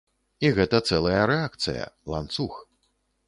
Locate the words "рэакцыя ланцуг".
1.31-2.53